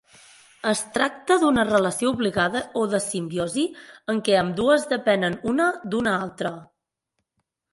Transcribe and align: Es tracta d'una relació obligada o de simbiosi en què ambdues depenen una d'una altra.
Es 0.69 0.79
tracta 0.93 1.35
d'una 1.43 1.65
relació 1.67 2.13
obligada 2.15 2.63
o 2.81 2.85
de 2.93 3.01
simbiosi 3.09 3.67
en 4.15 4.23
què 4.29 4.35
ambdues 4.41 4.89
depenen 4.95 5.37
una 5.53 5.69
d'una 5.93 6.19
altra. 6.25 6.57